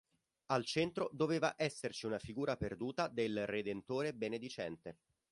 [0.47, 4.97] Al centro doveva esserci una figura perduta del "Redentore benedicente".